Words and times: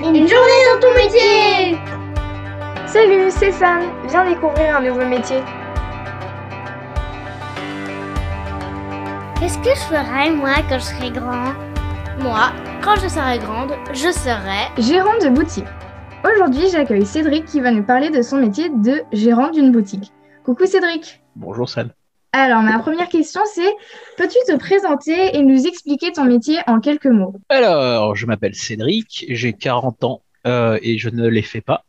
Une 0.00 0.26
journée 0.28 0.60
dans 0.74 0.80
ton 0.80 0.94
métier 0.94 1.78
Salut, 2.86 3.30
c'est 3.30 3.52
Sam. 3.52 3.82
Viens 4.08 4.28
découvrir 4.28 4.76
un 4.76 4.82
nouveau 4.82 5.06
métier. 5.06 5.38
Qu'est-ce 9.38 9.58
que 9.58 9.70
je 9.70 9.80
ferai 9.80 10.30
moi 10.30 10.54
quand 10.68 10.78
je 10.78 10.84
serai 10.84 11.10
grand? 11.10 11.54
Moi, 12.20 12.52
quand 12.82 12.96
je 12.96 13.08
serai 13.08 13.38
grande, 13.38 13.72
je 13.92 14.10
serai 14.10 14.68
gérante 14.78 15.22
de 15.22 15.28
boutique. 15.28 15.64
Aujourd'hui, 16.24 16.68
j'accueille 16.70 17.06
Cédric 17.06 17.44
qui 17.44 17.60
va 17.60 17.70
nous 17.70 17.84
parler 17.84 18.10
de 18.10 18.20
son 18.20 18.38
métier 18.38 18.70
de 18.70 19.02
gérant 19.12 19.50
d'une 19.50 19.70
boutique. 19.70 20.12
Coucou 20.44 20.66
Cédric. 20.66 21.22
Bonjour 21.36 21.68
Sam. 21.68 21.90
Alors, 22.36 22.62
ma 22.62 22.80
première 22.80 23.08
question, 23.08 23.40
c'est 23.46 23.72
peux-tu 24.16 24.38
te 24.48 24.56
présenter 24.58 25.36
et 25.36 25.42
nous 25.44 25.68
expliquer 25.68 26.10
ton 26.10 26.24
métier 26.24 26.58
en 26.66 26.80
quelques 26.80 27.06
mots? 27.06 27.36
Alors, 27.48 28.16
je 28.16 28.26
m'appelle 28.26 28.56
Cédric, 28.56 29.24
j'ai 29.28 29.52
40 29.52 30.02
ans 30.02 30.22
euh, 30.44 30.76
et 30.82 30.98
je 30.98 31.10
ne 31.10 31.28
les 31.28 31.42
fais 31.42 31.60
pas. 31.60 31.84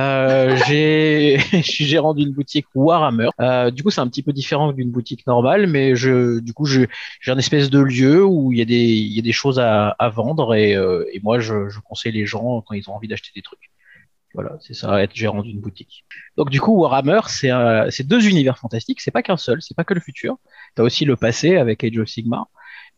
Euh, 0.00 0.56
j'ai, 0.66 1.38
je 1.52 1.62
suis 1.62 1.84
gérant 1.84 2.12
d'une 2.12 2.32
boutique 2.32 2.66
Warhammer. 2.74 3.28
Euh, 3.40 3.70
du 3.70 3.84
coup, 3.84 3.90
c'est 3.90 4.00
un 4.00 4.08
petit 4.08 4.24
peu 4.24 4.32
différent 4.32 4.72
d'une 4.72 4.90
boutique 4.90 5.24
normale, 5.28 5.68
mais 5.68 5.94
je, 5.94 6.40
du 6.40 6.52
coup, 6.52 6.66
j'ai 6.66 6.88
un 7.28 7.38
espèce 7.38 7.70
de 7.70 7.78
lieu 7.78 8.24
où 8.24 8.52
il 8.52 8.58
y 8.58 8.62
a 8.62 8.64
des, 8.64 8.74
il 8.74 9.12
y 9.12 9.20
a 9.20 9.22
des 9.22 9.30
choses 9.30 9.60
à, 9.60 9.90
à 9.90 10.08
vendre 10.08 10.56
et, 10.56 10.74
euh, 10.74 11.04
et 11.12 11.20
moi, 11.22 11.38
je, 11.38 11.68
je 11.68 11.78
conseille 11.78 12.10
les 12.10 12.26
gens 12.26 12.62
quand 12.66 12.74
ils 12.74 12.90
ont 12.90 12.94
envie 12.94 13.06
d'acheter 13.06 13.30
des 13.32 13.42
trucs. 13.42 13.70
Voilà, 14.34 14.56
c'est 14.60 14.74
ça, 14.74 15.02
être 15.02 15.14
gérant 15.14 15.42
d'une 15.42 15.60
boutique. 15.60 16.04
Donc 16.36 16.50
du 16.50 16.60
coup, 16.60 16.78
Warhammer, 16.78 17.20
c'est 17.28 18.06
deux 18.06 18.28
univers 18.28 18.58
fantastiques. 18.58 19.00
C'est 19.00 19.10
pas 19.10 19.22
qu'un 19.22 19.36
seul, 19.36 19.62
c'est 19.62 19.76
pas 19.76 19.84
que 19.84 19.94
le 19.94 20.00
futur. 20.00 20.36
T'as 20.74 20.82
aussi 20.82 21.04
le 21.04 21.16
passé 21.16 21.56
avec 21.56 21.82
Age 21.82 21.98
of 21.98 22.08
Sigmar. 22.08 22.46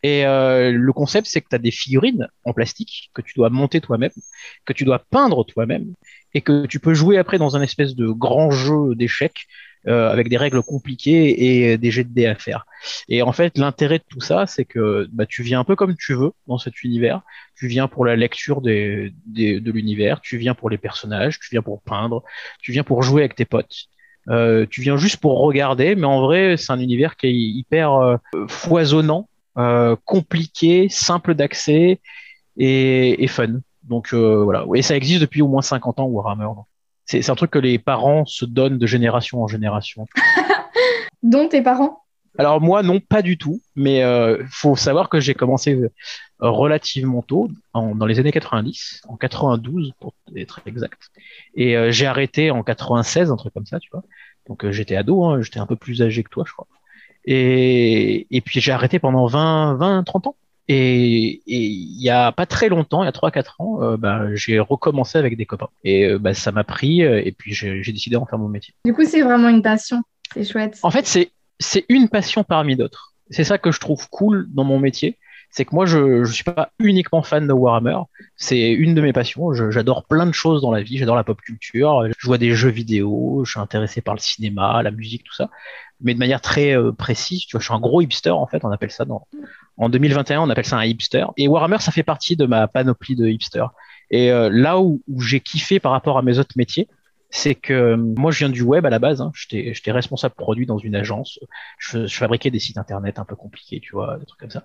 Et 0.02 0.24
euh, 0.26 0.72
le 0.72 0.92
concept, 0.92 1.26
c'est 1.26 1.40
que 1.40 1.48
tu 1.50 1.56
as 1.56 1.58
des 1.58 1.70
figurines 1.70 2.28
en 2.44 2.52
plastique 2.52 3.10
que 3.14 3.22
tu 3.22 3.34
dois 3.34 3.50
monter 3.50 3.80
toi-même, 3.80 4.10
que 4.64 4.72
tu 4.72 4.84
dois 4.84 4.98
peindre 4.98 5.44
toi-même, 5.44 5.94
et 6.34 6.40
que 6.40 6.66
tu 6.66 6.80
peux 6.80 6.94
jouer 6.94 7.18
après 7.18 7.38
dans 7.38 7.56
un 7.56 7.62
espèce 7.62 7.94
de 7.94 8.08
grand 8.08 8.50
jeu 8.50 8.94
d'échecs 8.94 9.46
euh, 9.88 10.10
avec 10.10 10.28
des 10.28 10.36
règles 10.36 10.62
compliquées 10.62 11.70
et 11.70 11.78
des 11.78 11.90
jets 11.90 12.04
de 12.04 12.12
dés 12.12 12.26
à 12.26 12.34
faire. 12.34 12.66
Et 13.08 13.22
en 13.22 13.32
fait, 13.32 13.56
l'intérêt 13.56 13.98
de 13.98 14.04
tout 14.06 14.20
ça, 14.20 14.46
c'est 14.46 14.66
que 14.66 15.08
bah, 15.10 15.24
tu 15.24 15.42
viens 15.42 15.60
un 15.60 15.64
peu 15.64 15.74
comme 15.74 15.96
tu 15.96 16.12
veux 16.12 16.32
dans 16.46 16.58
cet 16.58 16.82
univers. 16.82 17.22
Tu 17.56 17.66
viens 17.66 17.88
pour 17.88 18.04
la 18.04 18.14
lecture 18.14 18.60
de 18.60 19.10
l'univers, 19.34 20.20
tu 20.20 20.36
viens 20.36 20.54
pour 20.54 20.68
les 20.68 20.76
personnages, 20.76 21.38
tu 21.38 21.48
viens 21.50 21.62
pour 21.62 21.80
peindre, 21.80 22.22
tu 22.60 22.72
viens 22.72 22.84
pour 22.84 23.02
jouer 23.02 23.22
avec 23.22 23.34
tes 23.34 23.46
potes. 23.46 23.86
Euh, 24.28 24.66
tu 24.68 24.82
viens 24.82 24.98
juste 24.98 25.16
pour 25.16 25.40
regarder, 25.40 25.94
mais 25.94 26.06
en 26.06 26.20
vrai, 26.20 26.58
c'est 26.58 26.72
un 26.72 26.78
univers 26.78 27.16
qui 27.16 27.28
est 27.28 27.32
hyper 27.32 27.94
euh, 27.94 28.16
foisonnant, 28.48 29.28
compliqué, 30.04 30.88
simple 30.90 31.34
d'accès 31.34 32.00
et, 32.58 33.26
fun. 33.28 33.60
Donc 33.82 34.12
voilà, 34.12 34.66
et 34.74 34.82
ça 34.82 34.94
existe 34.94 35.22
depuis 35.22 35.40
au 35.40 35.48
moins 35.48 35.62
50 35.62 36.00
ans 36.00 36.06
Warhammer. 36.06 36.48
C'est 37.18 37.28
un 37.28 37.34
truc 37.34 37.50
que 37.50 37.58
les 37.58 37.78
parents 37.78 38.24
se 38.24 38.44
donnent 38.44 38.78
de 38.78 38.86
génération 38.86 39.42
en 39.42 39.48
génération. 39.48 40.06
Dont 41.24 41.48
tes 41.48 41.60
parents? 41.60 42.04
Alors 42.38 42.60
moi 42.60 42.84
non, 42.84 43.00
pas 43.00 43.22
du 43.22 43.36
tout, 43.36 43.60
mais 43.74 44.04
euh, 44.04 44.44
faut 44.48 44.76
savoir 44.76 45.08
que 45.08 45.18
j'ai 45.18 45.34
commencé 45.34 45.72
euh, 45.74 45.88
relativement 46.38 47.22
tôt, 47.22 47.50
en, 47.72 47.96
dans 47.96 48.06
les 48.06 48.20
années 48.20 48.30
90, 48.30 49.02
en 49.08 49.16
92 49.16 49.92
pour 49.98 50.14
être 50.36 50.60
exact, 50.66 51.10
et 51.56 51.76
euh, 51.76 51.90
j'ai 51.90 52.06
arrêté 52.06 52.52
en 52.52 52.62
96, 52.62 53.32
un 53.32 53.36
truc 53.36 53.52
comme 53.52 53.66
ça, 53.66 53.80
tu 53.80 53.90
vois. 53.92 54.04
Donc 54.48 54.64
euh, 54.64 54.70
j'étais 54.70 54.94
ado, 54.94 55.24
hein, 55.24 55.42
j'étais 55.42 55.58
un 55.58 55.66
peu 55.66 55.76
plus 55.76 56.02
âgé 56.02 56.22
que 56.22 56.30
toi, 56.30 56.44
je 56.46 56.52
crois. 56.52 56.68
Et, 57.24 58.28
et 58.30 58.40
puis 58.40 58.60
j'ai 58.60 58.70
arrêté 58.70 59.00
pendant 59.00 59.26
20, 59.26 59.74
20, 59.74 60.04
30 60.04 60.28
ans. 60.28 60.36
Et 60.72 61.42
il 61.48 62.00
y 62.00 62.10
a 62.10 62.30
pas 62.30 62.46
très 62.46 62.68
longtemps, 62.68 63.02
il 63.02 63.06
y 63.06 63.08
a 63.08 63.10
3-4 63.10 63.54
ans, 63.58 63.82
euh, 63.82 63.96
bah, 63.96 64.32
j'ai 64.34 64.60
recommencé 64.60 65.18
avec 65.18 65.36
des 65.36 65.44
copains. 65.44 65.68
Et 65.82 66.04
euh, 66.04 66.18
bah, 66.20 66.32
ça 66.32 66.52
m'a 66.52 66.62
pris, 66.62 67.02
euh, 67.02 67.20
et 67.24 67.32
puis 67.32 67.52
j'ai 67.52 67.82
décidé 67.92 68.14
d'en 68.14 68.24
faire 68.24 68.38
mon 68.38 68.46
métier. 68.46 68.72
Du 68.84 68.94
coup, 68.94 69.04
c'est 69.04 69.22
vraiment 69.22 69.48
une 69.48 69.62
passion. 69.62 70.00
C'est 70.32 70.44
chouette. 70.44 70.78
En 70.84 70.92
fait, 70.92 71.06
c'est 71.58 71.84
une 71.88 72.08
passion 72.08 72.44
parmi 72.44 72.76
d'autres. 72.76 73.14
C'est 73.30 73.42
ça 73.42 73.58
que 73.58 73.72
je 73.72 73.80
trouve 73.80 74.08
cool 74.10 74.46
dans 74.54 74.62
mon 74.62 74.78
métier. 74.78 75.18
C'est 75.50 75.64
que 75.64 75.74
moi, 75.74 75.86
je 75.86 76.20
ne 76.20 76.24
suis 76.24 76.44
pas 76.44 76.70
uniquement 76.78 77.24
fan 77.24 77.48
de 77.48 77.52
Warhammer. 77.52 77.98
C'est 78.36 78.70
une 78.70 78.94
de 78.94 79.00
mes 79.00 79.12
passions. 79.12 79.52
J'adore 79.52 80.04
plein 80.04 80.26
de 80.26 80.32
choses 80.32 80.62
dans 80.62 80.70
la 80.70 80.82
vie. 80.82 80.98
J'adore 80.98 81.16
la 81.16 81.24
pop 81.24 81.40
culture. 81.40 82.06
Je 82.16 82.26
vois 82.28 82.38
des 82.38 82.54
jeux 82.54 82.70
vidéo. 82.70 83.42
Je 83.44 83.50
suis 83.50 83.60
intéressé 83.60 84.00
par 84.00 84.14
le 84.14 84.20
cinéma, 84.20 84.84
la 84.84 84.92
musique, 84.92 85.24
tout 85.24 85.34
ça. 85.34 85.50
Mais 86.02 86.14
de 86.14 86.18
manière 86.18 86.40
très 86.40 86.76
euh, 86.76 86.92
précise. 86.92 87.46
Tu 87.46 87.52
vois, 87.52 87.60
je 87.60 87.66
suis 87.66 87.74
un 87.74 87.80
gros 87.80 88.00
hipster, 88.00 88.30
en 88.30 88.46
fait. 88.46 88.64
On 88.64 88.70
appelle 88.70 88.90
ça 88.90 89.04
dans, 89.04 89.26
en 89.76 89.88
2021, 89.88 90.40
on 90.40 90.50
appelle 90.50 90.64
ça 90.64 90.78
un 90.78 90.84
hipster. 90.84 91.26
Et 91.36 91.48
Warhammer, 91.48 91.78
ça 91.80 91.92
fait 91.92 92.02
partie 92.02 92.36
de 92.36 92.46
ma 92.46 92.68
panoplie 92.68 93.16
de 93.16 93.26
hipster. 93.26 93.64
Et 94.10 94.30
euh, 94.30 94.48
là 94.50 94.80
où, 94.80 95.02
j'ai 95.18 95.40
kiffé 95.40 95.80
par 95.80 95.92
rapport 95.92 96.18
à 96.18 96.22
mes 96.22 96.38
autres 96.38 96.54
métiers, 96.56 96.88
c'est 97.30 97.54
que 97.54 97.94
moi, 97.94 98.30
je 98.30 98.38
viens 98.38 98.48
du 98.48 98.62
web 98.62 98.86
à 98.86 98.90
la 98.90 98.98
base. 98.98 99.20
Hein. 99.20 99.30
J'étais 99.34 99.92
responsable 99.92 100.34
produit 100.34 100.66
dans 100.66 100.78
une 100.78 100.96
agence. 100.96 101.38
Je, 101.78 102.06
fabriquais 102.08 102.50
des 102.50 102.58
sites 102.58 102.78
internet 102.78 103.18
un 103.18 103.24
peu 103.24 103.36
compliqués, 103.36 103.80
tu 103.80 103.92
vois, 103.92 104.18
des 104.18 104.26
trucs 104.26 104.40
comme 104.40 104.50
ça. 104.50 104.62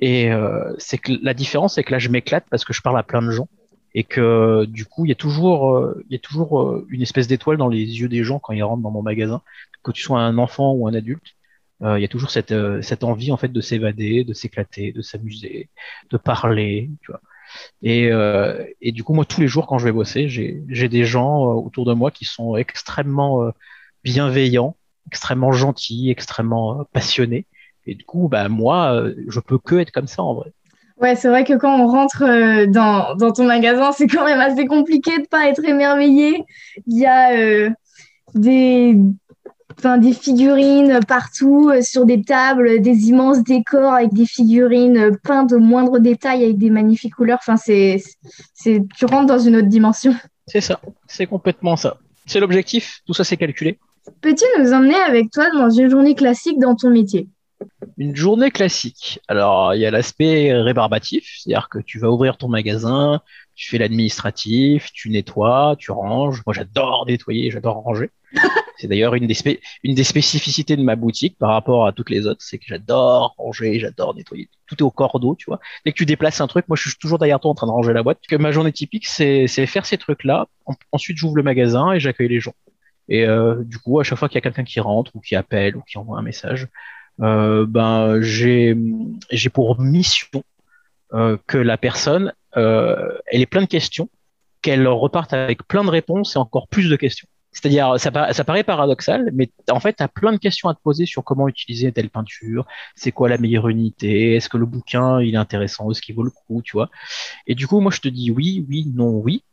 Et 0.00 0.32
euh, 0.32 0.72
c'est 0.78 0.98
que 0.98 1.12
la 1.22 1.34
différence, 1.34 1.74
c'est 1.74 1.84
que 1.84 1.92
là, 1.92 1.98
je 1.98 2.08
m'éclate 2.08 2.44
parce 2.50 2.64
que 2.64 2.72
je 2.72 2.82
parle 2.82 2.98
à 2.98 3.02
plein 3.02 3.22
de 3.22 3.30
gens 3.30 3.48
et 3.94 4.04
que 4.04 4.64
du 4.66 4.86
coup, 4.86 5.04
il 5.04 5.10
y 5.10 5.12
a 5.12 5.16
toujours, 5.16 5.74
euh, 5.76 6.02
il 6.08 6.12
y 6.12 6.16
a 6.16 6.18
toujours 6.18 6.60
euh, 6.60 6.86
une 6.88 7.02
espèce 7.02 7.26
d'étoile 7.26 7.56
dans 7.56 7.68
les 7.68 7.78
yeux 7.78 8.08
des 8.08 8.24
gens 8.24 8.38
quand 8.38 8.52
ils 8.52 8.62
rentrent 8.62 8.82
dans 8.82 8.90
mon 8.90 9.02
magasin, 9.02 9.42
que 9.82 9.92
tu 9.92 10.02
sois 10.02 10.20
un 10.20 10.38
enfant 10.38 10.72
ou 10.72 10.86
un 10.86 10.94
adulte. 10.94 11.34
Euh, 11.82 11.98
il 11.98 12.02
y 12.02 12.04
a 12.04 12.08
toujours 12.08 12.30
cette, 12.30 12.52
euh, 12.52 12.80
cette 12.80 13.02
envie 13.02 13.32
en 13.32 13.36
fait 13.36 13.48
de 13.48 13.60
s'évader, 13.60 14.24
de 14.24 14.34
s'éclater, 14.34 14.92
de 14.92 15.02
s'amuser, 15.02 15.68
de 16.10 16.16
parler, 16.16 16.90
euh, 17.84 18.64
et, 18.80 18.92
du 18.92 19.04
coup, 19.04 19.12
moi, 19.12 19.26
tous 19.26 19.40
les 19.40 19.48
jours, 19.48 19.66
quand 19.66 19.78
je 19.78 19.84
vais 19.84 19.92
bosser, 19.92 20.26
j'ai 20.28 20.88
des 20.88 21.04
gens 21.04 21.42
autour 21.52 21.84
de 21.84 21.92
moi 21.92 22.10
qui 22.10 22.24
sont 22.24 22.56
extrêmement 22.56 23.52
bienveillants, 24.04 24.76
extrêmement 25.06 25.52
gentils, 25.52 26.10
extrêmement 26.10 26.84
passionnés. 26.94 27.44
Et 27.84 27.94
du 27.94 28.04
coup, 28.04 28.28
bah, 28.28 28.48
moi, 28.48 29.04
je 29.28 29.40
peux 29.40 29.58
que 29.58 29.74
être 29.74 29.90
comme 29.90 30.06
ça 30.06 30.22
en 30.22 30.32
vrai. 30.32 30.52
Ouais, 30.98 31.14
c'est 31.14 31.28
vrai 31.28 31.44
que 31.44 31.58
quand 31.58 31.78
on 31.78 31.88
rentre 31.88 32.24
dans, 32.70 33.16
dans 33.16 33.32
ton 33.32 33.44
magasin, 33.44 33.92
c'est 33.92 34.06
quand 34.06 34.24
même 34.24 34.40
assez 34.40 34.64
compliqué 34.64 35.18
de 35.18 35.26
pas 35.26 35.48
être 35.48 35.62
émerveillé. 35.62 36.44
Il 36.86 36.98
y 36.98 37.04
a 37.04 37.68
des, 38.34 38.96
enfin, 39.78 39.98
des 39.98 40.12
figurines 40.12 41.00
partout 41.06 41.70
sur 41.82 42.04
des 42.04 42.22
tables, 42.22 42.80
des 42.80 43.08
immenses 43.08 43.42
décors 43.42 43.94
avec 43.94 44.12
des 44.12 44.26
figurines 44.26 45.16
peintes 45.22 45.52
au 45.52 45.58
moindre 45.58 45.98
détail 45.98 46.44
avec 46.44 46.58
des 46.58 46.70
magnifiques 46.70 47.14
couleurs. 47.14 47.38
Enfin, 47.40 47.56
c'est, 47.56 48.02
c'est, 48.54 48.82
tu 48.96 49.04
rentres 49.06 49.26
dans 49.26 49.38
une 49.38 49.56
autre 49.56 49.68
dimension. 49.68 50.14
C'est 50.48 50.60
ça, 50.60 50.80
c'est 51.06 51.26
complètement 51.26 51.76
ça. 51.76 51.98
C'est 52.26 52.40
l'objectif, 52.40 53.00
tout 53.06 53.14
ça 53.14 53.22
c'est 53.22 53.36
calculé. 53.36 53.78
Peux-tu 54.20 54.44
nous 54.58 54.72
emmener 54.72 54.96
avec 54.96 55.30
toi 55.30 55.48
dans 55.54 55.70
une 55.70 55.88
journée 55.88 56.16
classique 56.16 56.58
dans 56.58 56.74
ton 56.74 56.90
métier? 56.90 57.28
Une 57.98 58.16
journée 58.16 58.50
classique. 58.50 59.20
Alors, 59.28 59.74
il 59.74 59.80
y 59.80 59.86
a 59.86 59.90
l'aspect 59.90 60.52
rébarbatif, 60.52 61.38
c'est-à-dire 61.38 61.68
que 61.68 61.78
tu 61.78 61.98
vas 61.98 62.10
ouvrir 62.10 62.36
ton 62.36 62.48
magasin, 62.48 63.20
tu 63.54 63.68
fais 63.68 63.78
l'administratif, 63.78 64.92
tu 64.92 65.10
nettoies, 65.10 65.76
tu 65.78 65.90
ranges. 65.90 66.42
Moi, 66.46 66.54
j'adore 66.54 67.04
nettoyer, 67.06 67.50
j'adore 67.50 67.76
ranger. 67.76 68.10
C'est 68.78 68.88
d'ailleurs 68.88 69.14
une, 69.14 69.28
une, 69.84 69.94
des 69.94 70.04
spécificités 70.04 70.76
de 70.76 70.82
ma 70.82 70.96
boutique 70.96 71.36
par 71.38 71.50
rapport 71.50 71.86
à 71.86 71.92
toutes 71.92 72.10
les 72.10 72.26
autres, 72.26 72.40
c'est 72.42 72.58
que 72.58 72.64
j'adore 72.66 73.34
ranger, 73.36 73.78
j'adore 73.78 74.14
nettoyer. 74.16 74.48
Tout 74.66 74.76
est 74.76 74.82
au 74.82 74.90
cordeau, 74.90 75.36
tu 75.36 75.44
vois. 75.46 75.60
Dès 75.84 75.92
que 75.92 75.96
tu 75.98 76.06
déplaces 76.06 76.40
un 76.40 76.48
truc, 76.48 76.66
moi, 76.66 76.76
je 76.76 76.88
suis 76.88 76.98
toujours 76.98 77.18
derrière 77.18 77.38
toi 77.38 77.50
en 77.50 77.54
train 77.54 77.66
de 77.66 77.72
ranger 77.72 77.92
la 77.92 78.02
boîte. 78.02 78.18
Que 78.28 78.34
ma 78.34 78.50
journée 78.50 78.72
typique, 78.72 79.06
c'est 79.06 79.46
faire 79.66 79.86
ces 79.86 79.98
trucs-là. 79.98 80.46
Ensuite, 80.90 81.18
j'ouvre 81.18 81.36
le 81.36 81.42
magasin 81.42 81.92
et 81.92 82.00
j'accueille 82.00 82.28
les 82.28 82.40
gens. 82.40 82.54
Et 83.08 83.26
euh, 83.26 83.62
du 83.64 83.78
coup, 83.78 84.00
à 84.00 84.04
chaque 84.04 84.18
fois 84.18 84.28
qu'il 84.28 84.36
y 84.36 84.38
a 84.38 84.42
quelqu'un 84.42 84.64
qui 84.64 84.80
rentre 84.80 85.14
ou 85.14 85.20
qui 85.20 85.36
appelle 85.36 85.76
ou 85.76 85.82
qui 85.82 85.98
envoie 85.98 86.18
un 86.18 86.22
message, 86.22 86.68
ben 87.18 88.20
j'ai 88.20 88.74
pour 89.52 89.80
mission 89.80 90.42
euh, 91.14 91.36
que 91.46 91.58
la 91.58 91.76
personne 91.76 92.32
euh, 92.56 93.18
elle 93.26 93.42
ait 93.42 93.46
plein 93.46 93.60
de 93.60 93.66
questions, 93.66 94.08
qu'elle 94.62 94.86
reparte 94.88 95.34
avec 95.34 95.66
plein 95.66 95.84
de 95.84 95.90
réponses 95.90 96.36
et 96.36 96.38
encore 96.38 96.68
plus 96.68 96.88
de 96.88 96.96
questions. 96.96 97.28
C'est-à-dire, 97.52 98.00
ça, 98.00 98.32
ça, 98.32 98.44
paraît 98.44 98.64
paradoxal, 98.64 99.30
mais 99.34 99.50
en 99.70 99.78
fait, 99.78 99.94
tu 99.94 100.02
as 100.02 100.08
plein 100.08 100.32
de 100.32 100.38
questions 100.38 100.70
à 100.70 100.74
te 100.74 100.80
poser 100.80 101.04
sur 101.04 101.22
comment 101.22 101.48
utiliser 101.48 101.92
telle 101.92 102.08
peinture, 102.08 102.66
c'est 102.94 103.12
quoi 103.12 103.28
la 103.28 103.36
meilleure 103.36 103.68
unité, 103.68 104.36
est-ce 104.36 104.48
que 104.48 104.56
le 104.56 104.64
bouquin 104.64 105.20
il 105.20 105.34
est 105.34 105.38
intéressant, 105.38 105.90
est-ce 105.90 106.00
qu'il 106.00 106.14
vaut 106.14 106.22
le 106.22 106.30
coup, 106.30 106.62
tu 106.62 106.72
vois. 106.72 106.88
Et 107.46 107.54
du 107.54 107.66
coup, 107.66 107.80
moi, 107.80 107.92
je 107.92 108.00
te 108.00 108.08
dis 108.08 108.30
oui, 108.30 108.64
oui, 108.70 108.90
non, 108.94 109.10
oui, 109.10 109.44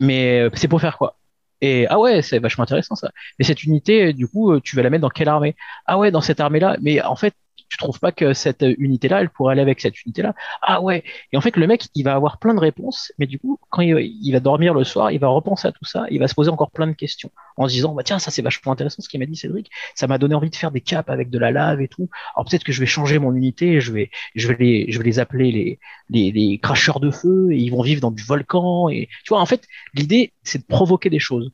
mais 0.00 0.48
c'est 0.54 0.66
pour 0.66 0.80
faire 0.80 0.98
quoi? 0.98 1.16
Et 1.60 1.86
ah 1.88 1.98
ouais, 1.98 2.22
c'est 2.22 2.38
vachement 2.38 2.64
intéressant 2.64 2.94
ça. 2.94 3.10
Mais 3.38 3.44
cette 3.44 3.64
unité, 3.64 4.12
du 4.12 4.28
coup, 4.28 4.60
tu 4.60 4.76
vas 4.76 4.82
la 4.82 4.90
mettre 4.90 5.02
dans 5.02 5.08
quelle 5.10 5.28
armée? 5.28 5.56
Ah 5.86 5.98
ouais, 5.98 6.10
dans 6.10 6.20
cette 6.20 6.40
armée-là. 6.40 6.76
Mais 6.82 7.02
en 7.02 7.16
fait, 7.16 7.34
tu 7.68 7.78
trouves 7.78 7.98
pas 7.98 8.12
que 8.12 8.34
cette 8.34 8.64
unité-là, 8.78 9.20
elle 9.20 9.30
pourrait 9.30 9.52
aller 9.52 9.62
avec 9.62 9.80
cette 9.80 10.00
unité-là? 10.04 10.34
Ah 10.62 10.80
ouais. 10.80 11.02
Et 11.32 11.36
en 11.36 11.40
fait, 11.40 11.56
le 11.56 11.66
mec, 11.66 11.88
il 11.94 12.04
va 12.04 12.14
avoir 12.14 12.38
plein 12.38 12.54
de 12.54 12.60
réponses, 12.60 13.12
mais 13.18 13.26
du 13.26 13.38
coup, 13.38 13.58
quand 13.70 13.82
il, 13.82 14.32
va 14.32 14.40
dormir 14.40 14.74
le 14.74 14.84
soir, 14.84 15.10
il 15.10 15.18
va 15.18 15.28
repenser 15.28 15.68
à 15.68 15.72
tout 15.72 15.84
ça, 15.84 16.06
il 16.10 16.18
va 16.18 16.28
se 16.28 16.34
poser 16.34 16.50
encore 16.50 16.70
plein 16.70 16.86
de 16.86 16.92
questions 16.92 17.30
en 17.56 17.68
se 17.68 17.72
disant, 17.72 17.94
bah 17.94 18.02
tiens, 18.04 18.18
ça 18.18 18.30
c'est 18.30 18.42
vachement 18.42 18.72
intéressant 18.72 19.02
ce 19.02 19.08
qu'il 19.08 19.20
m'a 19.20 19.26
dit 19.26 19.36
Cédric, 19.36 19.70
ça 19.94 20.06
m'a 20.06 20.18
donné 20.18 20.34
envie 20.34 20.50
de 20.50 20.56
faire 20.56 20.70
des 20.70 20.80
capes 20.80 21.10
avec 21.10 21.30
de 21.30 21.38
la 21.38 21.50
lave 21.50 21.80
et 21.80 21.88
tout. 21.88 22.08
Alors 22.36 22.48
peut-être 22.48 22.64
que 22.64 22.72
je 22.72 22.80
vais 22.80 22.86
changer 22.86 23.18
mon 23.18 23.34
unité, 23.34 23.80
je 23.80 23.92
vais, 23.92 24.10
je 24.34 24.48
vais 24.48 24.56
les, 24.58 24.92
je 24.92 24.98
vais 24.98 25.04
les 25.04 25.18
appeler 25.18 25.52
les, 25.52 25.78
les, 26.10 26.32
les 26.32 26.58
cracheurs 26.58 27.00
de 27.00 27.10
feu 27.10 27.48
et 27.52 27.58
ils 27.58 27.70
vont 27.70 27.82
vivre 27.82 28.00
dans 28.00 28.10
du 28.10 28.22
volcan. 28.22 28.88
Et 28.88 29.08
tu 29.24 29.30
vois, 29.30 29.40
en 29.40 29.46
fait, 29.46 29.66
l'idée, 29.94 30.32
c'est 30.42 30.58
de 30.58 30.64
provoquer 30.64 31.10
des 31.10 31.18
choses. 31.18 31.50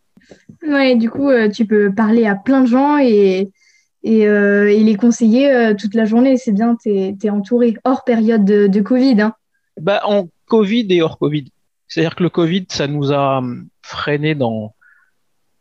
Ouais, 0.63 0.97
du 0.97 1.11
coup, 1.11 1.29
euh, 1.29 1.49
tu 1.49 1.67
peux 1.67 1.93
parler 1.93 2.27
à 2.27 2.35
plein 2.35 2.61
de 2.61 2.67
gens 2.67 2.99
et 2.99 3.51
et, 4.03 4.27
euh, 4.27 4.65
les 4.67 4.95
conseiller 4.97 5.51
euh, 5.51 5.75
toute 5.75 5.95
la 5.95 6.05
journée. 6.05 6.37
C'est 6.37 6.53
bien, 6.53 6.77
tu 6.77 6.91
es, 6.91 7.31
entouré, 7.31 7.75
hors 7.85 8.05
période 8.05 8.45
de, 8.45 8.81
Covid. 8.81 9.21
Hein. 9.21 9.35
Bah, 9.81 10.01
en 10.05 10.29
Covid 10.47 10.87
et 10.91 11.03
hors 11.03 11.19
Covid. 11.19 11.47
C'est-à-dire 11.89 12.15
que 12.15 12.23
le 12.23 12.31
Covid, 12.31 12.67
ça 12.69 12.87
nous 12.87 13.13
a 13.13 13.39
hum, 13.39 13.69
freiné 13.83 14.35
dans 14.35 14.75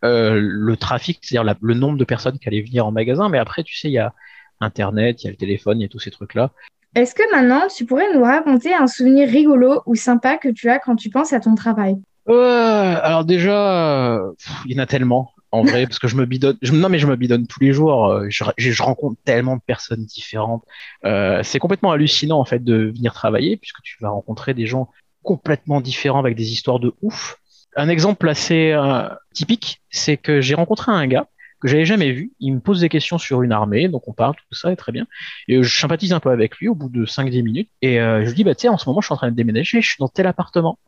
euh, 0.06 0.40
le 0.40 0.78
trafic, 0.78 1.20
c'est-à-dire 1.22 1.56
le 1.62 1.74
nombre 1.74 1.98
de 1.98 2.06
personnes 2.06 2.40
qui 2.40 2.48
allaient 2.48 2.62
venir 2.62 2.86
en 2.86 2.92
magasin. 2.92 3.30
Mais 3.30 3.40
après, 3.40 3.64
tu 3.64 3.78
sais, 3.78 3.90
il 3.90 3.94
y 3.94 4.00
a 4.00 4.14
Internet, 4.62 5.24
il 5.24 5.26
y 5.26 5.28
a 5.30 5.32
le 5.32 5.38
téléphone, 5.38 5.80
il 5.80 5.84
y 5.84 5.86
a 5.86 5.90
tous 5.90 6.00
ces 6.00 6.12
trucs-là. 6.12 6.52
Est-ce 6.96 7.14
que 7.14 7.24
maintenant, 7.32 7.68
tu 7.68 7.86
pourrais 7.86 8.12
nous 8.14 8.24
raconter 8.24 8.74
un 8.74 8.88
souvenir 8.88 9.30
rigolo 9.30 9.82
ou 9.86 9.96
sympa 9.96 10.38
que 10.38 10.50
tu 10.50 10.70
as 10.70 10.80
quand 10.80 10.96
tu 10.96 11.10
penses 11.10 11.34
à 11.34 11.40
ton 11.40 11.56
travail? 11.56 11.98
Alors 12.28 13.26
déjà, 13.26 14.20
il 14.66 14.74
y 14.76 14.80
en 14.80 14.84
a 14.84 14.86
tellement 14.86 15.32
en 15.52 15.64
vrai, 15.64 15.86
parce 15.86 16.00
que 16.00 16.08
je 16.08 16.16
me 16.16 16.26
bidonne. 16.26 16.58
non, 16.72 16.90
mais 16.90 17.00
je 17.00 17.08
me 17.08 17.16
bidonne 17.16 17.48
tous 17.48 17.60
les 17.60 17.74
jours. 17.74 18.08
Euh, 18.08 18.28
je, 18.30 18.44
je, 18.58 18.84
rencontre 18.84 19.20
tellement 19.24 19.56
de 19.56 19.62
personnes 19.62 20.06
différentes. 20.06 20.64
Euh, 21.06 21.42
c'est 21.44 21.60
complètement 21.60 21.92
hallucinant 21.92 22.40
en 22.40 22.46
fait 22.46 22.64
de 22.64 22.92
venir 22.96 23.14
travailler, 23.14 23.58
puisque 23.58 23.82
tu 23.82 23.98
vas 24.02 24.10
rencontrer 24.10 24.54
des 24.54 24.68
gens 24.68 24.90
complètement 25.24 25.82
différents 25.82 26.20
avec 26.20 26.36
des 26.36 26.52
histoires 26.52 26.80
de 26.80 26.94
ouf. 27.02 27.38
Un 27.76 27.90
exemple 27.90 28.28
assez 28.30 28.72
euh, 28.72 29.10
typique, 29.34 29.82
c'est 29.90 30.18
que 30.18 30.42
j'ai 30.42 30.56
rencontré 30.56 30.92
un 30.92 31.08
gars 31.08 31.28
que 31.62 31.68
j'avais 31.68 31.86
jamais 31.86 32.12
vu. 32.12 32.32
Il 32.40 32.54
me 32.54 32.60
pose 32.60 32.80
des 32.80 32.90
questions 32.90 33.18
sur 33.18 33.42
une 33.42 33.52
armée, 33.52 33.90
donc 33.90 34.08
on 34.08 34.14
parle 34.14 34.36
tout 34.36 34.56
ça, 34.56 34.72
est 34.72 34.78
très 34.78 34.92
bien. 34.92 35.08
Et 35.48 35.62
je 35.62 35.80
sympathise 35.80 36.14
un 36.14 36.20
peu 36.20 36.30
avec 36.30 36.58
lui 36.58 36.70
au 36.70 36.76
bout 36.76 36.90
de 36.90 37.06
5-10 37.06 37.44
minutes. 37.44 37.70
Et 37.82 37.98
je 37.98 38.26
lui 38.26 38.34
dis, 38.34 38.44
bah 38.46 38.56
tu 38.56 38.62
sais, 38.62 38.70
en 38.70 38.78
ce 38.78 38.88
moment, 38.88 39.02
je 39.02 39.08
suis 39.08 39.14
en 39.14 39.18
train 39.18 39.30
de 39.30 39.36
déménager, 39.36 39.82
je 39.82 39.88
suis 39.90 39.98
dans 40.00 40.08
tel 40.08 40.26
appartement 40.26 40.80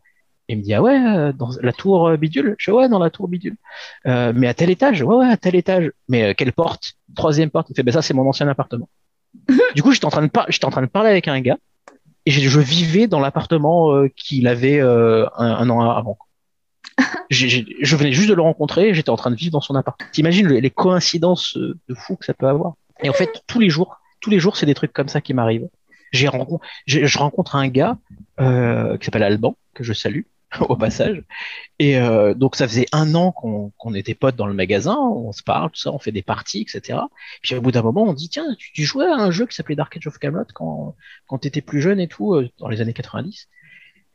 il 0.52 0.58
me 0.58 0.64
dit 0.64 0.74
ah 0.74 0.82
ouais 0.82 0.98
euh, 0.98 1.34
dans 1.34 1.50
la 1.62 1.74
tour 1.74 2.08
euh, 2.08 2.18
bidule? 2.18 2.56
Je 2.58 2.72
dis 2.72 2.76
ouais 2.76 2.90
dans 2.90 3.00
la 3.00 3.10
tour 3.10 3.28
bidule. 3.28 3.56
Euh, 4.06 4.34
mais 4.36 4.48
à 4.48 4.54
tel 4.54 4.70
étage? 4.70 5.02
Ouais 5.02 5.16
ouais 5.16 5.30
à 5.30 5.38
tel 5.38 5.56
étage. 5.56 5.92
Mais 6.08 6.36
quelle 6.36 6.54
porte? 6.54 6.94
Troisième 7.16 7.50
porte. 7.50 7.70
Il 7.70 7.76
fait 7.76 7.84
ben 7.84 7.92
ça 7.92 8.02
c'est 8.02 8.14
mon 8.14 8.28
ancien 8.28 8.48
appartement. 8.48 8.90
Du 9.76 9.82
coup 9.82 9.92
j'étais 9.92 10.06
en 10.06 10.10
train 10.10 10.24
de 10.24 10.30
j'étais 10.50 10.66
en 10.66 10.70
train 10.70 10.82
de 10.82 10.88
parler 10.88 11.10
avec 11.10 11.28
un 11.28 11.40
gars. 11.42 11.58
Et 12.28 12.32
je, 12.32 12.60
vivais 12.60 13.08
dans 13.08 13.20
l'appartement 13.20 14.08
qu'il 14.16 14.48
avait 14.48 14.80
un, 14.80 15.70
an 15.70 15.90
avant 15.90 16.20
je 17.32 17.96
venais 17.96 18.12
juste 18.12 18.30
de 18.30 18.36
le 18.36 18.44
rencontrer 18.44 18.90
et 18.90 18.94
j'étais 18.94 19.10
en 19.10 19.16
train 19.16 19.32
de 19.32 19.36
vivre 19.36 19.54
dans 19.54 19.62
son 19.62 19.74
appartement 19.74 20.08
t'imagines 20.12 20.48
les 20.48 20.70
coïncidences 20.70 21.58
de 21.58 21.96
fou 21.96 22.18
que 22.18 22.26
ça 22.26 22.36
peut 22.36 22.48
avoir. 22.48 22.74
Et 23.02 23.10
en 23.10 23.14
fait 23.14 23.42
tous 23.48 23.60
les 23.60 23.72
jours 23.72 23.98
tous 24.20 24.30
les 24.30 24.38
jours 24.38 24.56
c'est 24.56 24.68
des 24.68 24.76
trucs 24.76 24.94
comme 24.94 25.08
ça 25.08 25.20
qui 25.20 25.34
m'arrivent. 25.34 25.68
J'ai 26.12 26.28
rencontre, 26.28 26.64
je 26.86 27.18
rencontre 27.18 27.56
un 27.56 27.70
gars 27.70 27.98
qui 28.38 29.06
s'appelle 29.06 29.24
Alban 29.24 29.56
que 29.74 29.84
je 29.84 29.94
salue 29.94 30.22
au 30.70 30.76
passage. 30.76 31.24
Et 31.80 31.98
euh, 31.98 32.34
donc 32.34 32.56
ça 32.56 32.68
faisait 32.68 32.86
un 32.92 33.16
an 33.16 33.32
qu'on 33.32 33.94
était 33.94 34.16
potes 34.16 34.36
dans 34.36 34.48
le 34.48 34.54
magasin, 34.54 34.98
on 34.98 35.32
se 35.32 35.44
parle, 35.44 35.72
tout 35.72 35.80
ça, 35.80 35.92
on 35.92 36.00
fait 36.00 36.12
des 36.12 36.22
parties, 36.22 36.62
etc. 36.62 37.00
Puis 37.42 37.56
au 37.56 37.62
bout 37.62 37.72
d'un 37.72 37.82
moment, 37.82 38.04
on 38.04 38.14
dit 38.14 38.30
tiens, 38.30 38.46
tu, 38.58 38.84
jouais 38.84 39.06
à 39.06 39.16
un 39.16 39.32
jeu 39.32 39.46
qui 39.46 39.56
s'appelait 39.56 39.76
Dark 39.76 39.96
Age 39.96 40.08
of 40.08 40.18
Camelot 40.20 40.46
quand 40.54 40.96
quand 41.28 41.38
t'étais 41.40 41.62
plus 41.62 41.82
jeune 41.82 42.00
et 42.00 42.08
tout, 42.08 42.34
euh, 42.36 42.50
dans 42.60 42.68
les 42.68 42.82
années 42.82 42.94
90. 42.94 43.48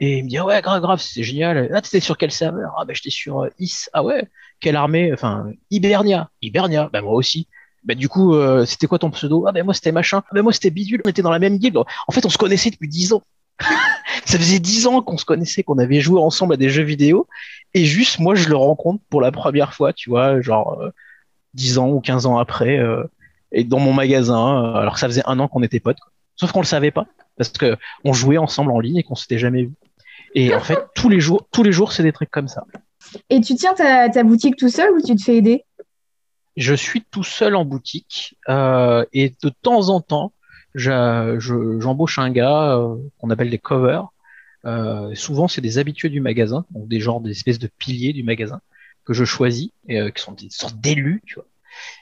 Et 0.01 0.19
il 0.19 0.25
me 0.25 0.29
dit 0.29 0.37
ah 0.39 0.45
ouais 0.45 0.61
grave 0.61 0.83
grave 0.83 1.01
c'est 1.01 1.23
génial. 1.23 1.71
Ah 1.73 1.81
t'étais 1.81 2.01
sur 2.01 2.19
quel 2.19 2.31
serveur? 2.31 2.75
Ah 2.79 2.85
ben 2.85 2.95
j'étais 2.95 3.11
sur 3.11 3.45
euh, 3.45 3.51
Is. 3.59 3.89
Ah 3.93 4.05
ouais 4.05 4.29
quelle 4.61 4.77
armée? 4.77 5.13
Enfin 5.13 5.47
Hibernia. 5.71 6.31
Hibernia. 6.43 6.91
Ben 6.93 7.03
moi 7.03 7.15
aussi. 7.15 7.49
Ben 7.85 7.97
du 7.97 8.09
coup 8.09 8.35
c'était 8.67 8.89
quoi 8.89 8.99
ton 8.99 9.11
pseudo? 9.11 9.47
Ah 9.47 9.53
ben 9.53 9.65
moi 9.65 9.73
c'était 9.73 9.93
machin. 9.93 10.23
Ah 10.27 10.35
ben 10.35 10.43
moi 10.43 10.53
c'était 10.53 10.71
bidule. 10.71 11.01
On 11.07 11.09
était 11.09 11.23
dans 11.23 11.31
la 11.31 11.39
même 11.39 11.57
guilde. 11.59 11.79
En 11.79 12.13
fait 12.13 12.27
on 12.27 12.31
se 12.31 12.39
connaissait 12.39 12.71
depuis 12.71 12.89
dix 12.89 13.13
ans. 13.13 13.23
ça 14.25 14.39
faisait 14.39 14.59
dix 14.59 14.87
ans 14.87 15.03
qu'on 15.03 15.17
se 15.17 15.25
connaissait, 15.25 15.63
qu'on 15.63 15.79
avait 15.79 16.01
joué 16.01 16.21
ensemble 16.21 16.55
à 16.55 16.57
des 16.57 16.69
jeux 16.69 16.83
vidéo, 16.83 17.27
et 17.75 17.85
juste 17.85 18.19
moi 18.19 18.35
je 18.35 18.49
le 18.49 18.57
rencontre 18.57 19.03
pour 19.11 19.21
la 19.21 19.33
première 19.33 19.75
fois, 19.75 19.93
tu 19.93 20.11
vois, 20.11 20.41
genre 20.41 20.81
euh, 20.81 20.91
dix 21.55 21.79
ans 21.79 21.89
ou 21.89 22.01
15 22.01 22.27
ans 22.27 22.39
après, 22.39 22.79
euh, 22.79 23.05
et 23.53 23.65
dans 23.65 23.79
mon 23.79 23.93
magasin, 23.93 24.65
euh, 24.65 24.75
alors 24.75 24.95
que 24.95 25.01
ça 25.01 25.09
faisait 25.09 25.23
un 25.27 25.39
an 25.39 25.49
qu'on 25.49 25.63
était 25.63 25.81
potes, 25.81 25.99
sauf 26.37 26.53
qu'on 26.53 26.61
le 26.61 26.67
savait 26.67 26.91
pas, 26.91 27.07
parce 27.37 27.51
que 27.51 27.77
on 28.05 28.13
jouait 28.13 28.39
ensemble 28.39 28.73
en 28.73 28.81
ligne 28.81 28.97
et 28.97 29.03
qu'on 29.03 29.15
s'était 29.15 29.39
jamais 29.39 29.65
vu. 29.65 29.73
Et 30.35 30.55
en 30.55 30.61
fait, 30.61 30.79
tous 30.95 31.09
les 31.09 31.21
jours, 31.21 31.47
tous 31.51 31.63
les 31.63 31.73
jours, 31.73 31.93
c'est 31.93 32.03
des 32.03 32.13
trucs 32.13 32.31
comme 32.31 32.49
ça. 32.49 32.65
Et 33.31 33.41
tu 33.41 33.55
tiens 33.55 33.73
ta, 33.73 34.09
ta, 34.11 34.23
boutique 34.25 34.57
tout 34.57 34.69
seul 34.69 34.91
ou 34.93 35.01
tu 35.01 35.15
te 35.15 35.23
fais 35.23 35.37
aider? 35.37 35.65
Je 36.57 36.75
suis 36.75 37.03
tout 37.11 37.23
seul 37.23 37.55
en 37.55 37.65
boutique 37.65 38.37
et 38.49 39.35
de 39.43 39.49
temps 39.63 39.91
en 39.91 40.01
temps, 40.01 40.33
j'embauche 40.77 42.19
un 42.19 42.31
gars 42.31 42.79
qu'on 43.19 43.31
appelle 43.31 43.51
des 43.51 43.59
covers 43.59 44.11
euh, 44.67 45.15
souvent, 45.15 45.49
c'est 45.49 45.61
des 45.61 45.79
habitués 45.79 46.09
du 46.09 46.21
magasin, 46.21 46.67
donc 46.71 46.89
des 46.89 47.01
genres, 47.01 47.21
des 47.21 47.31
espèces 47.31 47.59
de 47.59 47.69
piliers 47.69 48.13
du 48.13 48.25
magasin 48.25 48.61
que 49.05 49.13
je 49.13 49.25
choisis, 49.25 49.71
et, 49.89 50.01
euh, 50.01 50.11
qui 50.11 50.21
sont 50.21 50.33
des 50.33 50.51
sortes 50.51 50.81
d'élus, 50.81 51.23
tu 51.25 51.37
vois, 51.37 51.47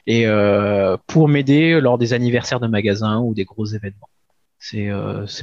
et 0.07 0.25
euh, 0.25 0.97
pour 1.05 1.27
m'aider 1.27 1.79
lors 1.79 1.99
des 1.99 2.13
anniversaires 2.13 2.59
de 2.59 2.67
magasin 2.67 3.19
ou 3.19 3.35
des 3.35 3.45
gros 3.45 3.65
événements. 3.65 4.09
C'est 4.57 4.89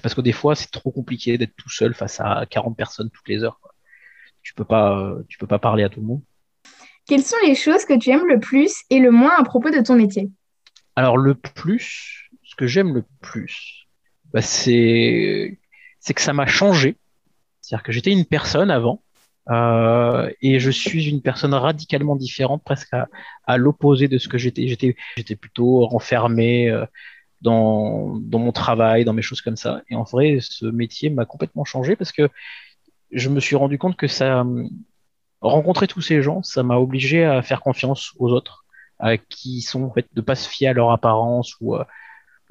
parce 0.02 0.14
que 0.14 0.20
des 0.20 0.32
fois, 0.32 0.56
c'est 0.56 0.70
trop 0.70 0.90
compliqué 0.90 1.38
d'être 1.38 1.54
tout 1.56 1.70
seul 1.70 1.94
face 1.94 2.18
à 2.18 2.44
40 2.50 2.76
personnes 2.76 3.08
toutes 3.10 3.28
les 3.28 3.44
heures. 3.44 3.60
Tu 4.42 4.52
peux 4.54 4.64
pas, 4.64 5.14
tu 5.28 5.38
peux 5.38 5.46
pas 5.46 5.60
parler 5.60 5.84
à 5.84 5.88
tout 5.88 6.00
le 6.00 6.06
monde. 6.06 6.22
Quelles 7.06 7.22
sont 7.22 7.36
les 7.46 7.54
choses 7.54 7.84
que 7.84 7.96
tu 7.96 8.10
aimes 8.10 8.26
le 8.26 8.40
plus 8.40 8.74
et 8.90 8.98
le 8.98 9.12
moins 9.12 9.34
à 9.38 9.44
propos 9.44 9.70
de 9.70 9.80
ton 9.80 9.94
métier? 9.94 10.28
Alors 10.96 11.16
le 11.16 11.36
plus, 11.36 12.30
que 12.62 12.68
j'aime 12.68 12.94
le 12.94 13.04
plus, 13.20 13.86
bah, 14.32 14.42
c'est 14.42 15.58
que 16.14 16.20
ça 16.20 16.32
m'a 16.32 16.46
changé 16.46 16.96
c'est-à-dire 17.62 17.84
que 17.84 17.92
j'étais 17.92 18.10
une 18.12 18.26
personne 18.26 18.70
avant, 18.70 19.02
euh, 19.50 20.30
et 20.42 20.58
je 20.58 20.70
suis 20.70 21.08
une 21.08 21.22
personne 21.22 21.54
radicalement 21.54 22.16
différente, 22.16 22.62
presque 22.64 22.92
à, 23.46 23.56
l'opposé 23.56 24.08
de 24.08 24.18
ce 24.18 24.28
que 24.28 24.36
j'étais. 24.36 24.66
J'étais, 24.68 25.36
plutôt 25.36 25.86
renfermé 25.86 26.68
euh, 26.68 26.84
dans, 27.40 28.20
mon 28.32 28.52
travail, 28.52 29.04
dans 29.04 29.12
mes 29.12 29.22
choses 29.22 29.40
comme 29.40 29.56
ça. 29.56 29.82
Et 29.88 29.94
en 29.94 30.02
vrai, 30.02 30.38
ce 30.40 30.66
métier 30.66 31.08
m'a 31.08 31.24
complètement 31.24 31.64
changé 31.64 31.96
parce 31.96 32.12
que 32.12 32.28
je 33.12 33.28
me 33.28 33.40
suis 33.40 33.56
rendu 33.56 33.78
compte 33.78 33.96
que 33.96 34.08
ça, 34.08 34.44
rencontrer 35.40 35.86
tous 35.86 36.02
ces 36.02 36.22
gens, 36.22 36.42
ça 36.42 36.62
m'a 36.62 36.76
obligé 36.76 37.24
à 37.24 37.42
faire 37.42 37.60
confiance 37.60 38.12
aux 38.18 38.30
autres, 38.30 38.64
à 38.98 39.16
qui 39.16 39.60
sont 39.62 39.84
en 39.84 39.92
fait 39.92 40.06
de 40.12 40.20
pas 40.20 40.34
se 40.34 40.48
fier 40.48 40.68
à 40.68 40.72
leur 40.72 40.90
apparence 40.90 41.56
ou 41.60 41.74
à, 41.74 41.86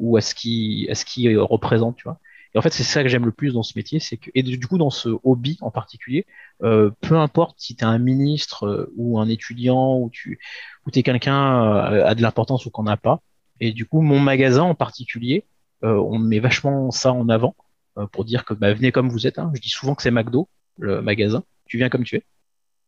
ou 0.01 0.17
à 0.17 0.21
ce 0.21 0.35
qui 0.35 0.87
à 0.89 0.95
ce 0.95 1.05
qui 1.05 1.35
représentent, 1.37 1.95
tu 1.95 2.03
vois. 2.03 2.19
Et 2.53 2.57
en 2.57 2.61
fait, 2.61 2.73
c'est 2.73 2.83
ça 2.83 3.01
que 3.01 3.07
j'aime 3.07 3.25
le 3.25 3.31
plus 3.31 3.53
dans 3.53 3.63
ce 3.63 3.73
métier, 3.77 3.99
c'est 3.99 4.17
que 4.17 4.29
et 4.35 4.43
du 4.43 4.67
coup 4.67 4.77
dans 4.77 4.89
ce 4.89 5.09
hobby 5.23 5.57
en 5.61 5.71
particulier, 5.71 6.25
euh, 6.63 6.91
peu 6.99 7.17
importe 7.17 7.55
si 7.59 7.75
tu 7.75 7.83
es 7.83 7.87
un 7.87 7.97
ministre 7.97 8.65
euh, 8.67 8.93
ou 8.97 9.19
un 9.19 9.29
étudiant 9.29 9.97
ou 9.97 10.09
tu 10.11 10.39
ou 10.85 10.89
es 10.93 11.03
quelqu'un 11.03 11.93
euh, 11.93 12.05
à 12.05 12.15
de 12.15 12.21
l'importance 12.21 12.65
ou 12.65 12.69
qu'on 12.71 12.83
n'a 12.83 12.97
pas. 12.97 13.21
Et 13.61 13.71
du 13.71 13.85
coup, 13.85 14.01
mon 14.01 14.19
magasin 14.19 14.63
en 14.63 14.75
particulier, 14.75 15.45
euh, 15.83 15.95
on 15.95 16.19
met 16.19 16.39
vachement 16.39 16.91
ça 16.91 17.13
en 17.13 17.29
avant 17.29 17.55
euh, 17.97 18.07
pour 18.07 18.25
dire 18.25 18.45
que 18.45 18.53
bah, 18.53 18.73
venez 18.73 18.91
comme 18.91 19.09
vous 19.09 19.27
êtes. 19.27 19.39
Hein. 19.39 19.51
Je 19.55 19.61
dis 19.61 19.69
souvent 19.69 19.95
que 19.95 20.01
c'est 20.01 20.11
McDo 20.11 20.49
le 20.77 21.01
magasin. 21.01 21.43
Tu 21.65 21.77
viens 21.77 21.89
comme 21.89 22.03
tu 22.03 22.17
es. 22.17 22.23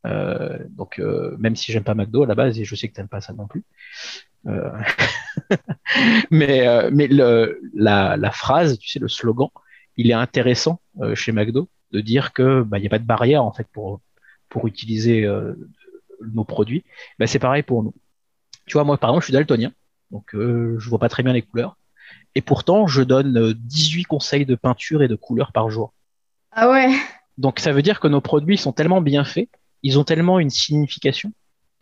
Euh, 0.05 0.57
donc 0.69 1.01
même 1.39 1.55
si 1.55 1.71
j'aime 1.71 1.83
pas 1.83 1.95
McDo 1.95 2.23
à 2.23 2.27
la 2.27 2.35
base 2.35 2.59
et 2.59 2.65
je 2.65 2.75
sais 2.75 2.89
que 2.89 2.93
t'aimes 2.93 3.07
pas 3.07 3.21
ça 3.21 3.33
non 3.33 3.47
plus, 3.47 3.63
euh, 4.47 4.71
mais 6.31 6.67
euh, 6.67 6.89
mais 6.91 7.07
le, 7.07 7.61
la, 7.73 8.17
la, 8.17 8.31
phrase, 8.31 8.77
tu 8.77 8.89
sais, 8.89 8.99
le 8.99 9.07
slogan, 9.07 9.49
il 9.95 10.09
est 10.09 10.15
intéressant 10.15 10.81
euh, 11.01 11.15
chez 11.15 11.31
McDo 11.31 11.69
de 11.91 12.01
dire 12.01 12.33
que 12.33 12.61
bah, 12.63 12.77
il 12.77 12.81
n'y 12.81 12.87
a 12.87 12.89
pas 12.89 12.99
de 12.99 13.05
barrière 13.05 13.43
en 13.43 13.53
fait 13.53 13.67
pour 13.71 14.01
pour 14.49 14.67
utiliser 14.67 15.27
nos 16.33 16.43
produits. 16.43 16.83
Bah, 17.17 17.25
c'est 17.25 17.39
pareil 17.39 17.63
pour 17.63 17.83
nous. 17.83 17.93
Tu 18.65 18.73
vois, 18.73 18.83
moi 18.83 18.97
par 18.97 19.09
exemple, 19.09 19.23
je 19.23 19.25
suis 19.27 19.33
daltonien, 19.33 19.71
donc 20.11 20.29
je 20.33 20.89
vois 20.89 20.99
pas 20.99 21.09
très 21.09 21.23
bien 21.23 21.33
les 21.33 21.41
couleurs. 21.41 21.77
Et 22.35 22.41
pourtant, 22.41 22.85
je 22.85 23.01
donne 23.01 23.53
18 23.53 24.03
conseils 24.03 24.45
de 24.45 24.55
peinture 24.55 25.01
et 25.01 25.07
de 25.07 25.15
couleurs 25.15 25.51
par 25.51 25.69
jour. 25.69 25.93
Ah 26.51 26.69
ouais. 26.69 26.93
Donc 27.39 27.59
ça 27.59 27.71
veut 27.71 27.81
dire 27.81 27.99
que 27.99 28.07
nos 28.07 28.21
produits 28.21 28.57
sont 28.57 28.73
tellement 28.73 29.01
bien 29.01 29.23
faits, 29.23 29.49
ils 29.83 29.99
ont 29.99 30.03
tellement 30.03 30.39
une 30.39 30.49
signification 30.49 31.33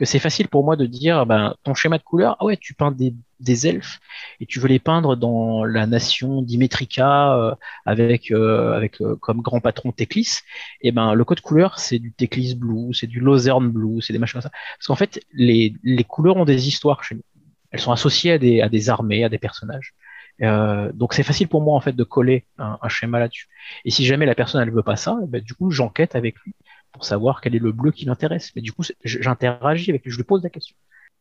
que 0.02 0.06
c'est 0.06 0.20
facile 0.20 0.48
pour 0.48 0.66
moi 0.66 0.76
de 0.76 0.88
dire 0.88 1.28
ben, 1.28 1.54
ton 1.64 1.76
schéma 1.76 2.00
de 2.00 2.04
couleur, 2.04 2.36
ah 2.40 2.46
ouais, 2.46 2.58
tu 2.58 2.74
peins 2.74 2.92
des, 2.92 3.14
des 3.40 3.68
elfes 3.68 4.00
et 4.40 4.48
tu 4.48 4.60
veux 4.60 4.68
les 4.68 4.80
peindre 4.80 5.16
dans 5.16 5.64
la 5.64 5.86
nation 5.86 6.42
d'Imetrica 6.42 7.36
euh, 7.36 7.54
avec, 7.86 8.32
euh, 8.32 8.74
avec 8.74 9.00
euh, 9.02 9.16
comme 9.18 9.42
grand 9.42 9.60
patron 9.60 9.92
Teclis, 9.92 10.40
et 10.82 10.92
ben 10.92 11.14
le 11.14 11.24
code 11.24 11.42
couleur 11.42 11.78
c'est 11.78 12.00
du 12.00 12.12
Teclis 12.14 12.56
Blue, 12.56 12.96
c'est 12.96 13.06
du 13.06 13.20
Lozerne 13.20 13.70
Blue, 13.70 14.02
c'est 14.02 14.12
des 14.12 14.18
machins 14.18 14.42
comme 14.42 14.50
ça. 14.50 14.52
Parce 14.78 14.88
qu'en 14.88 14.96
fait, 14.96 15.24
les, 15.34 15.76
les 15.84 16.04
couleurs 16.04 16.38
ont 16.38 16.46
des 16.46 16.68
histoires 16.68 17.04
chez 17.04 17.16
nous. 17.16 17.24
Elles 17.70 17.80
sont 17.80 17.92
associées 17.92 18.34
à 18.34 18.38
des, 18.40 18.62
à 18.62 18.70
des 18.70 18.90
armées, 18.90 19.24
à 19.24 19.30
des 19.30 19.38
personnages. 19.38 19.94
Euh, 20.42 20.92
donc 20.94 21.14
c'est 21.14 21.24
facile 21.24 21.48
pour 21.48 21.62
moi 21.62 21.76
en 21.76 21.82
fait 21.82 21.94
de 21.94 22.04
coller 22.04 22.46
un, 22.58 22.78
schéma 22.90 23.20
là-dessus. 23.20 23.48
Et 23.86 23.92
si 23.92 24.06
jamais 24.06 24.26
la 24.26 24.36
personne 24.36 24.62
elle 24.62 24.72
veut 24.72 24.84
pas 24.84 24.96
ça, 24.96 25.18
ben, 25.28 25.42
du 25.42 25.54
coup 25.54 25.72
j'enquête 25.72 26.16
avec 26.16 26.40
lui 26.40 26.56
pour 26.92 27.06
savoir 27.06 27.42
quel 27.42 27.56
est 27.56 27.60
le 27.60 27.72
bleu 27.72 27.92
qui 27.92 28.06
l'intéresse. 28.06 28.52
Mais 28.56 28.62
du 28.62 28.72
coup 28.72 28.84
j'interagis 29.04 29.90
avec 29.90 30.04
lui, 30.04 30.12
je 30.12 30.18
lui 30.18 30.24
pose 30.24 30.44
la 30.44 30.50
question. 30.50 30.76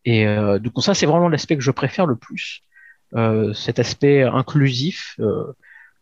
Et 0.04 0.26
euh, 0.26 0.58
coup 0.70 0.80
ça 0.80 0.94
c'est 0.94 1.06
vraiment 1.06 1.28
l'aspect 1.28 1.56
que 1.56 1.62
je 1.62 1.70
préfère 1.70 2.06
le 2.06 2.16
plus, 2.16 2.62
euh, 3.14 3.52
cet 3.52 3.78
aspect 3.78 4.22
inclusif, 4.22 5.16
euh, 5.20 5.52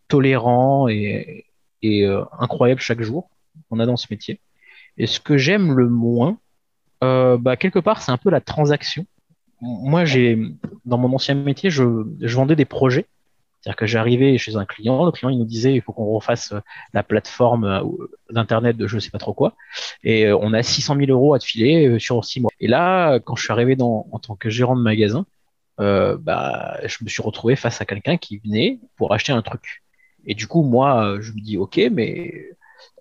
tolérant 0.08 0.88
et, 0.88 1.46
euh, 1.84 2.24
incroyable 2.38 2.80
chaque 2.80 3.02
jour 3.02 3.30
qu'on 3.68 3.80
a 3.80 3.86
dans 3.86 3.96
ce 3.96 4.06
métier. 4.10 4.40
Et 4.96 5.06
ce 5.06 5.20
que 5.20 5.38
j'aime 5.38 5.72
le 5.72 5.88
moins, 5.88 6.38
bah, 7.00 7.56
quelque 7.56 7.78
part 7.78 8.02
c'est 8.02 8.12
un 8.12 8.18
peu 8.18 8.30
la 8.30 8.40
transaction 8.40 9.06
moi, 9.60 10.04
j'ai 10.04 10.38
dans 10.84 10.98
mon 10.98 11.12
ancien 11.14 11.34
métier, 11.34 11.70
je 11.70 11.84
vendais 12.36 12.56
des 12.56 12.64
projets. 12.64 13.06
C'est-à-dire 13.60 13.76
que 13.76 13.86
j'arrivais 13.86 14.38
chez 14.38 14.56
un 14.56 14.64
client, 14.64 15.04
le 15.04 15.10
client 15.10 15.30
il 15.30 15.38
nous 15.38 15.44
disait 15.44 15.74
il 15.74 15.82
faut 15.82 15.92
qu'on 15.92 16.06
refasse 16.06 16.52
euh, 16.52 16.60
la 16.94 17.02
plateforme 17.02 17.64
euh, 17.64 17.82
d'internet 18.30 18.76
de 18.76 18.86
je 18.86 18.98
sais 18.98 19.10
pas 19.10 19.18
trop 19.18 19.34
quoi, 19.34 19.54
et 20.04 20.26
euh, 20.26 20.38
on 20.40 20.52
a 20.52 20.62
600 20.62 20.96
000 20.96 21.10
euros 21.10 21.34
à 21.34 21.38
te 21.38 21.44
filer 21.44 21.98
sur 21.98 22.24
six 22.24 22.40
mois. 22.40 22.50
Et 22.60 22.68
là, 22.68 23.18
quand 23.20 23.36
je 23.36 23.42
suis 23.42 23.52
arrivé 23.52 23.76
dans, 23.76 24.06
en 24.12 24.18
tant 24.18 24.36
que 24.36 24.50
gérant 24.50 24.76
de 24.76 24.82
magasin, 24.82 25.26
euh, 25.80 26.16
bah, 26.18 26.78
je 26.86 27.04
me 27.04 27.08
suis 27.08 27.22
retrouvé 27.22 27.56
face 27.56 27.80
à 27.80 27.84
quelqu'un 27.84 28.16
qui 28.16 28.38
venait 28.38 28.80
pour 28.96 29.12
acheter 29.12 29.32
un 29.32 29.42
truc. 29.42 29.82
Et 30.26 30.34
du 30.34 30.46
coup, 30.46 30.62
moi, 30.62 31.18
je 31.20 31.32
me 31.32 31.40
dis 31.40 31.56
ok, 31.56 31.80
mais 31.92 32.32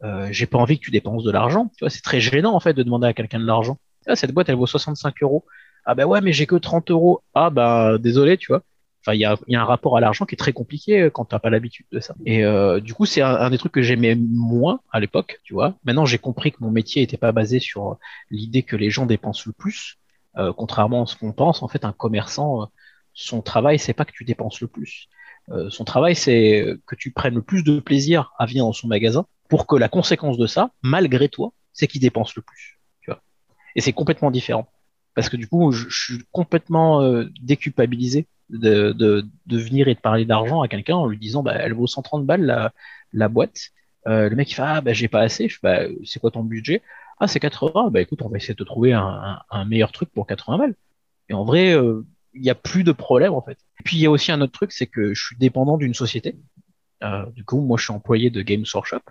euh, 0.04 0.28
j'ai 0.32 0.46
pas 0.46 0.58
envie 0.58 0.80
que 0.80 0.84
tu 0.86 0.92
dépenses 0.92 1.24
de 1.24 1.32
l'argent. 1.32 1.72
Tu 1.78 1.84
vois, 1.84 1.90
c'est 1.90 2.02
très 2.02 2.20
gênant 2.20 2.54
en 2.54 2.60
fait 2.60 2.74
de 2.74 2.84
demander 2.84 3.08
à 3.08 3.14
quelqu'un 3.14 3.40
de 3.40 3.46
l'argent. 3.46 3.78
Ah, 4.08 4.16
cette 4.16 4.32
boîte, 4.32 4.50
elle 4.50 4.56
vaut 4.56 4.68
65 4.68 5.22
euros. 5.24 5.46
Ah 5.86 5.96
ben 5.96 6.06
ouais, 6.06 6.22
mais 6.22 6.34
j'ai 6.34 6.46
que 6.46 6.56
30 6.56 6.92
euros. 6.92 7.22
Ah 7.34 7.50
bah 7.50 7.98
désolé, 7.98 8.38
tu 8.38 8.48
vois. 8.52 8.64
Il 9.16 9.20
y 9.20 9.26
a, 9.26 9.38
un 9.50 9.66
rapport 9.66 9.98
à 9.98 10.02
l'argent 10.02 10.26
qui 10.26 10.36
est 10.36 10.38
très 10.38 10.54
compliqué 10.54 11.02
euh, 11.02 11.10
quand 11.10 11.26
t'as 11.26 11.40
pas 11.40 11.50
l'habitude 11.50 11.86
de 11.92 12.00
ça. 12.00 12.16
Et 12.26 12.44
euh, 12.44 12.80
du 12.80 12.94
coup, 12.94 13.06
c'est 13.06 13.22
un, 13.22 13.50
des 13.50 13.58
trucs 13.58 13.72
que 13.72 13.82
j'aimais 13.82 14.16
moins 14.16 14.80
à 14.92 15.00
l'époque, 15.00 15.40
tu 15.44 15.54
vois. 15.54 15.76
Maintenant, 15.84 16.06
j'ai 16.06 16.18
compris 16.18 16.52
que 16.52 16.58
mon 16.62 16.72
métier 16.72 17.02
était 17.02 17.18
pas 17.18 17.32
basé 17.32 17.60
sur 17.60 17.98
l'idée 18.30 18.64
que 18.64 18.76
les 18.76 18.90
gens 18.90 19.06
dépensent 19.06 19.44
le 19.46 19.54
plus. 19.54 19.98
Euh, 20.38 20.54
contrairement 20.54 21.04
à 21.04 21.06
ce 21.06 21.16
qu'on 21.16 21.34
pense, 21.34 21.64
en 21.64 21.68
fait, 21.68 21.84
un 21.86 21.94
commerçant, 21.94 22.64
euh, 22.64 22.66
son 23.14 23.42
travail, 23.42 23.80
c'est 23.80 23.94
pas 23.94 24.06
que 24.06 24.12
tu 24.12 24.24
dépenses 24.24 24.62
le 24.62 24.68
plus. 24.68 25.08
Euh, 25.50 25.70
son 25.70 25.84
travail, 25.84 26.16
c'est 26.16 26.66
que 26.86 26.96
tu 26.96 27.12
prennes 27.12 27.36
le 27.36 27.42
plus 27.42 27.64
de 27.64 27.80
plaisir 27.80 28.32
à 28.38 28.46
venir 28.46 28.66
dans 28.66 28.74
son 28.74 28.88
magasin 28.88 29.26
pour 29.50 29.66
que 29.66 29.76
la 29.76 29.90
conséquence 29.90 30.38
de 30.38 30.46
ça, 30.46 30.72
malgré 30.84 31.30
toi, 31.30 31.54
c'est 31.74 31.88
qu'il 31.88 32.02
dépense 32.02 32.36
le 32.36 32.42
plus. 32.42 32.78
Et 33.76 33.82
c'est 33.82 33.94
complètement 33.94 34.32
différent 34.32 34.68
parce 35.14 35.30
que 35.30 35.38
du 35.38 35.48
coup, 35.48 35.72
je, 35.72 35.88
suis 35.90 36.24
complètement 36.32 37.02
euh, 37.02 37.26
déculpabilisé 37.42 38.28
de, 38.50 38.92
de, 38.92 39.26
de, 39.46 39.58
venir 39.58 39.88
et 39.88 39.96
de 39.96 40.00
parler 40.00 40.26
d'argent 40.26 40.62
à 40.62 40.68
quelqu'un 40.68 40.96
en 40.96 41.08
lui 41.08 41.18
disant, 41.18 41.44
bah, 41.44 41.56
elle 41.56 41.74
vaut 41.74 41.88
130 41.88 42.26
balles 42.26 42.44
la, 42.46 42.74
la 43.14 43.28
boîte. 43.28 43.72
Euh, 44.08 44.30
le 44.30 44.36
mec 44.36 44.50
il 44.52 44.56
fait, 44.56 44.62
ah, 44.62 44.82
bah, 44.82 44.94
j'ai 44.94 45.08
pas 45.08 45.22
assez. 45.22 45.50
Bah, 45.64 45.82
c'est 46.06 46.20
quoi 46.20 46.32
ton 46.32 46.44
budget? 46.44 46.82
Ah, 47.20 47.28
c'est 47.28 47.40
80. 47.40 47.90
Bah, 47.92 48.02
écoute, 48.02 48.22
on 48.22 48.30
va 48.30 48.38
essayer 48.38 48.54
de 48.54 48.64
trouver 48.64 48.94
un, 48.94 49.40
un, 49.50 49.66
meilleur 49.66 49.92
truc 49.92 50.10
pour 50.12 50.28
80 50.28 50.58
balles. 50.58 50.76
Et 51.30 51.34
en 51.34 51.44
vrai, 51.44 51.74
euh, 51.74 52.06
il 52.34 52.42
n'y 52.42 52.50
a 52.50 52.56
plus 52.56 52.84
de 52.84 52.92
problème, 52.92 53.34
en 53.34 53.42
fait. 53.42 53.58
Puis, 53.84 53.98
il 53.98 54.02
y 54.02 54.06
a 54.06 54.12
aussi 54.12 54.32
un 54.32 54.42
autre 54.42 54.54
truc, 54.54 54.72
c'est 54.72 54.88
que 54.88 55.14
je 55.14 55.26
suis 55.26 55.38
dépendant 55.38 55.78
d'une 55.78 55.94
société. 55.94 56.38
Euh, 57.04 57.26
du 57.32 57.44
coup, 57.44 57.62
moi, 57.62 57.78
je 57.78 57.84
suis 57.86 57.94
employé 57.94 58.30
de 58.30 58.42
Games 58.42 58.66
Workshop 58.74 59.02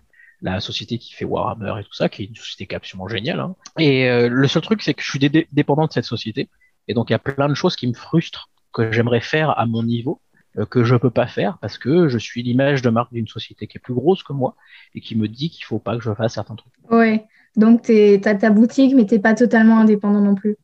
la 0.43 0.61
société 0.61 0.99
qui 0.99 1.15
fait 1.15 1.25
Warhammer 1.25 1.81
et 1.81 1.85
tout 1.85 1.93
ça, 1.93 2.09
qui 2.09 2.23
est 2.23 2.27
une 2.27 2.35
société 2.35 2.67
qui 2.67 2.75
est 2.75 2.77
absolument 2.77 3.09
géniale. 3.09 3.41
Hein. 3.41 3.57
Et 3.79 4.09
euh, 4.09 4.29
le 4.29 4.49
seul 4.49 4.63
truc, 4.63 4.83
c'est 4.83 4.95
que 4.95 5.03
je 5.03 5.11
suis 5.11 5.47
dépendant 5.53 5.87
de 5.87 5.93
cette 5.93 6.05
société. 6.05 6.49
Et 6.89 6.95
donc, 6.95 7.11
il 7.11 7.13
y 7.13 7.17
a 7.17 7.19
plein 7.19 7.49
de 7.49 7.55
choses 7.55 7.77
qui 7.77 7.87
me 7.87 7.95
frustrent, 7.95 8.51
que 8.77 8.93
j'aimerais 8.93 9.21
faire 9.23 9.59
à 9.59 9.65
mon 9.65 9.83
niveau, 9.83 10.21
euh, 10.59 10.67
que 10.67 10.85
je 10.85 10.97
peux 10.97 11.11
pas 11.11 11.27
faire 11.27 11.57
parce 11.61 11.79
que 11.79 12.09
je 12.09 12.19
suis 12.19 12.43
l'image 12.43 12.83
de 12.83 12.91
marque 12.91 13.13
d'une 13.13 13.27
société 13.27 13.67
qui 13.67 13.79
est 13.79 13.81
plus 13.81 13.95
grosse 13.95 14.23
que 14.23 14.35
moi 14.35 14.55
et 14.95 15.01
qui 15.01 15.17
me 15.17 15.29
dit 15.29 15.49
qu'il 15.49 15.65
faut 15.65 15.79
pas 15.79 15.97
que 15.97 16.03
je 16.03 16.15
fasse 16.15 16.35
certains 16.35 16.57
trucs. 16.57 16.73
Ouais. 16.91 17.25
Donc, 17.57 17.83
tu 17.83 18.21
as 18.23 18.35
ta 18.35 18.51
boutique, 18.51 18.95
mais 18.95 19.07
t'es 19.07 19.19
pas 19.19 19.35
totalement 19.35 19.79
indépendant 19.79 20.21
non 20.21 20.35
plus. 20.35 20.57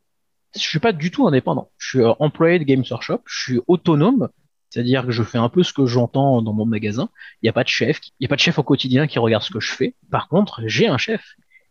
Je 0.54 0.61
suis 0.61 0.78
pas 0.78 0.92
du 0.92 1.11
tout 1.11 1.26
indépendant. 1.26 1.71
Je 1.78 1.88
suis 1.88 2.00
euh, 2.00 2.12
employé 2.19 2.59
de 2.59 2.64
Games 2.64 2.85
Workshop. 2.90 3.21
Je 3.25 3.42
suis 3.42 3.61
autonome. 3.66 4.28
C'est-à-dire 4.69 5.07
que 5.07 5.12
je 5.12 5.23
fais 5.23 5.38
un 5.38 5.49
peu 5.49 5.62
ce 5.62 5.73
que 5.73 5.87
j'entends 5.87 6.42
dans 6.42 6.52
mon 6.52 6.66
magasin. 6.66 7.09
Il 7.40 7.47
n'y 7.47 7.50
a 7.50 7.54
pas 7.54 7.64
de 7.64 7.69
chef, 7.69 7.99
il 8.21 8.23
n'y 8.23 8.26
a 8.26 8.28
pas 8.28 8.37
de 8.37 8.40
chef 8.40 8.59
au 8.59 8.62
quotidien 8.62 9.07
qui 9.07 9.19
regarde 9.19 9.42
ce 9.42 9.50
que 9.50 9.61
je 9.61 9.73
fais. 9.73 9.95
Par 10.11 10.28
contre, 10.28 10.62
j'ai 10.66 10.87
un 10.87 10.99
chef. 10.99 11.23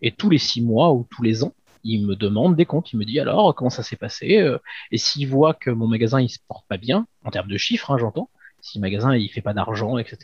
Et 0.02 0.12
tous 0.12 0.30
les 0.32 0.40
six 0.40 0.62
mois 0.62 0.92
ou 0.92 1.08
tous 1.10 1.22
les 1.22 1.44
ans, 1.44 1.54
il 1.84 2.06
me 2.06 2.16
demande 2.16 2.56
des 2.56 2.66
comptes. 2.66 2.94
Il 2.94 3.00
me 3.00 3.06
dit 3.06 3.20
alors 3.20 3.56
comment 3.56 3.70
ça 3.70 3.84
s'est 3.84 3.96
passé. 3.96 4.40
Euh, 4.40 4.58
et 4.92 4.98
s'il 4.98 5.28
voit 5.28 5.54
que 5.54 5.70
mon 5.70 5.88
magasin 5.88 6.22
il 6.22 6.30
se 6.30 6.40
porte 6.48 6.68
pas 6.68 6.78
bien 6.78 7.08
en 7.24 7.32
termes 7.32 7.50
de 7.50 7.58
chiffres, 7.58 7.92
hein, 7.92 7.98
j'entends. 7.98 8.30
Si 8.62 8.78
le 8.78 8.82
magasin 8.82 9.16
il 9.16 9.30
fait 9.30 9.42
pas 9.42 9.54
d'argent, 9.54 9.98
etc. 9.98 10.18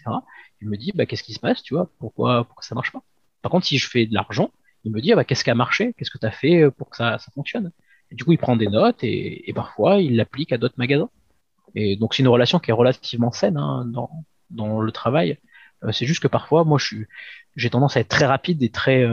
Il 0.62 0.70
me 0.70 0.78
dit 0.78 0.92
bah 0.96 1.06
qu'est-ce 1.06 1.24
qui 1.24 1.34
se 1.34 1.40
passe, 1.40 1.64
tu 1.64 1.74
vois 1.74 1.90
Pourquoi 2.00 2.46
pourquoi 2.46 2.64
ça 2.64 2.76
marche 2.76 2.92
pas? 2.92 3.04
Par 3.42 3.52
contre, 3.52 3.66
si 3.66 3.78
je 3.78 3.90
fais 3.90 4.06
de 4.06 4.14
l'argent, 4.14 4.52
il 4.84 4.92
me 4.92 5.02
dit 5.02 5.12
ah, 5.14 5.16
bah 5.16 5.24
qu'est-ce 5.26 5.44
qui 5.44 5.50
a 5.50 5.56
marché? 5.56 5.94
Qu'est-ce 5.98 6.12
que 6.12 6.18
tu 6.18 6.26
as 6.26 6.32
fait 6.32 6.64
euh, 6.64 6.72
pour 6.72 6.90
que 6.90 6.98
ça, 6.98 7.18
ça 7.20 7.32
fonctionne? 7.32 7.72
Et 8.12 8.16
Du 8.16 8.24
coup, 8.24 8.32
il 8.32 8.38
prend 8.38 8.56
des 8.56 8.68
notes 8.68 9.04
et, 9.04 9.52
parfois 9.56 10.00
il 10.02 10.16
l'applique 10.16 10.52
à 10.52 10.58
d'autres 10.58 10.76
magasins. 10.78 11.10
Et 11.76 11.96
donc 11.98 12.14
c'est 12.14 12.24
une 12.24 12.30
relation 12.30 12.60
qui 12.60 12.72
est 12.72 12.74
relativement 12.74 13.32
saine 13.32 13.58
hein, 13.58 13.86
dans, 13.86 14.10
dans 14.50 14.82
le 14.82 14.92
travail. 14.92 15.38
Euh, 15.84 15.92
c'est 15.92 16.06
juste 16.06 16.22
que 16.22 16.28
parfois, 16.28 16.64
moi, 16.64 16.80
j'ai 17.56 17.70
tendance 17.70 17.98
à 17.98 18.00
être 18.02 18.08
très 18.10 18.26
rapide 18.26 18.64
et 18.64 18.70
très, 18.70 19.06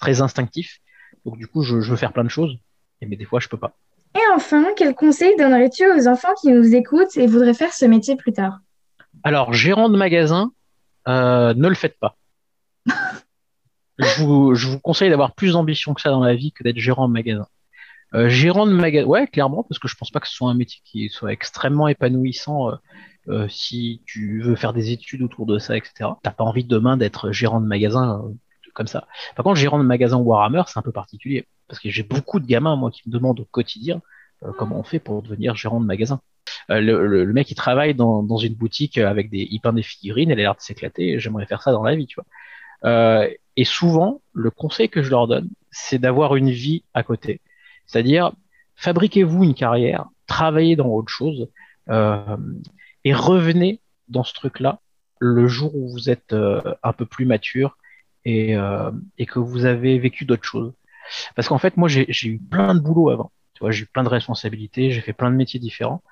très 0.00 0.20
instinctif. 0.20 0.80
Donc 1.26 1.36
du 1.36 1.48
coup, 1.48 1.62
je, 1.62 1.80
je, 1.80 1.90
veux 1.90 1.96
faire 1.96 2.12
plein 2.12 2.24
de 2.24 2.30
choses, 2.30 2.56
mais 3.02 3.16
des 3.16 3.24
fois, 3.24 3.40
je 3.40 3.48
peux 3.48 3.58
pas. 3.58 3.76
Et 4.14 4.34
enfin, 4.34 4.64
quel 4.76 4.94
conseil 4.94 5.36
donnerais-tu 5.36 5.84
aux 5.90 6.08
enfants 6.08 6.32
qui 6.40 6.52
nous 6.52 6.74
écoutent 6.74 7.16
et 7.16 7.26
voudraient 7.26 7.52
faire 7.52 7.72
ce 7.72 7.84
métier 7.84 8.16
plus 8.16 8.32
tard? 8.32 8.60
Alors, 9.24 9.52
gérant 9.52 9.88
de 9.88 9.96
magasin, 9.98 10.52
euh, 11.08 11.52
ne 11.52 11.68
le 11.68 11.74
faites 11.74 11.98
pas. 11.98 12.16
je, 13.98 14.22
vous, 14.22 14.54
je 14.54 14.68
vous 14.68 14.78
conseille 14.78 15.10
d'avoir 15.10 15.34
plus 15.34 15.52
d'ambition 15.52 15.94
que 15.94 16.00
ça 16.00 16.10
dans 16.10 16.22
la 16.22 16.34
vie 16.34 16.52
que 16.52 16.62
d'être 16.62 16.78
gérant 16.78 17.08
de 17.08 17.12
magasin. 17.12 17.48
Euh, 18.14 18.28
gérant 18.28 18.66
de 18.66 18.72
magasin, 18.72 19.06
ouais, 19.06 19.26
clairement, 19.26 19.64
parce 19.64 19.80
que 19.80 19.88
je 19.88 19.96
pense 19.96 20.12
pas 20.12 20.20
que 20.20 20.28
ce 20.28 20.34
soit 20.34 20.48
un 20.48 20.54
métier 20.54 20.80
qui 20.84 21.08
soit 21.08 21.32
extrêmement 21.32 21.88
épanouissant 21.88 22.70
euh, 22.70 22.76
euh, 23.28 23.48
si 23.48 24.00
tu 24.06 24.42
veux 24.42 24.54
faire 24.54 24.72
des 24.72 24.92
études 24.92 25.22
autour 25.22 25.44
de 25.44 25.58
ça, 25.58 25.76
etc. 25.76 26.10
T'as 26.22 26.30
pas 26.30 26.44
envie 26.44 26.62
demain 26.62 26.96
d'être 26.96 27.32
gérant 27.32 27.60
de 27.60 27.66
magasin 27.66 28.22
comme 28.76 28.86
ça. 28.86 29.06
Par 29.34 29.44
contre, 29.44 29.56
gérant 29.56 29.78
de 29.78 29.84
magasin 29.84 30.18
Warhammer, 30.18 30.62
c'est 30.68 30.78
un 30.78 30.82
peu 30.82 30.92
particulier, 30.92 31.46
parce 31.66 31.80
que 31.80 31.90
j'ai 31.90 32.04
beaucoup 32.04 32.38
de 32.38 32.46
gamins, 32.46 32.76
moi, 32.76 32.90
qui 32.90 33.02
me 33.06 33.12
demandent 33.12 33.40
au 33.40 33.44
quotidien 33.44 34.00
comment 34.58 34.78
on 34.78 34.82
fait 34.82 34.98
pour 34.98 35.22
devenir 35.22 35.56
gérant 35.56 35.80
de 35.80 35.86
magasin. 35.86 36.20
Le, 36.68 37.06
le, 37.06 37.32
mec, 37.32 37.50
il 37.50 37.54
travaille 37.54 37.94
dans, 37.94 38.36
une 38.36 38.54
boutique 38.54 38.98
avec 38.98 39.30
des, 39.30 39.48
il 39.50 39.60
peint 39.60 39.72
des 39.72 39.82
figurines, 39.82 40.30
elle 40.30 40.38
a 40.38 40.42
l'air 40.42 40.54
de 40.54 40.60
s'éclater, 40.60 41.18
j'aimerais 41.18 41.46
faire 41.46 41.62
ça 41.62 41.72
dans 41.72 41.82
la 41.82 41.96
vie, 41.96 42.06
tu 42.06 42.20
vois. 42.20 43.26
et 43.56 43.64
souvent, 43.64 44.20
le 44.34 44.50
conseil 44.50 44.88
que 44.88 45.02
je 45.02 45.10
leur 45.10 45.26
donne, 45.26 45.48
c'est 45.70 45.98
d'avoir 45.98 46.36
une 46.36 46.50
vie 46.50 46.84
à 46.94 47.02
côté 47.02 47.40
c'est-à-dire, 47.86 48.32
fabriquez-vous 48.74 49.44
une 49.44 49.54
carrière, 49.54 50.06
travaillez 50.26 50.76
dans 50.76 50.88
autre 50.88 51.08
chose 51.08 51.48
euh, 51.88 52.36
et 53.04 53.14
revenez 53.14 53.80
dans 54.08 54.24
ce 54.24 54.34
truc-là 54.34 54.80
le 55.18 55.46
jour 55.46 55.74
où 55.74 55.88
vous 55.88 56.10
êtes 56.10 56.32
euh, 56.32 56.60
un 56.82 56.92
peu 56.92 57.06
plus 57.06 57.24
mature 57.24 57.78
et, 58.26 58.56
euh, 58.56 58.90
et 59.18 59.24
que 59.24 59.38
vous 59.38 59.64
avez 59.64 59.98
vécu 59.98 60.24
d'autres 60.24 60.44
choses. 60.44 60.72
Parce 61.36 61.48
qu'en 61.48 61.58
fait, 61.58 61.76
moi, 61.76 61.88
j'ai 61.88 62.28
eu 62.28 62.38
plein 62.38 62.74
de 62.74 62.80
boulot 62.80 63.10
avant. 63.10 63.30
Tu 63.54 63.60
vois, 63.60 63.70
j'ai 63.70 63.84
eu 63.84 63.86
plein 63.86 64.02
de 64.02 64.08
responsabilités, 64.08 64.90
j'ai 64.90 65.00
fait 65.00 65.12
plein 65.12 65.30
de 65.30 65.36
métiers 65.36 65.60
différents 65.60 66.02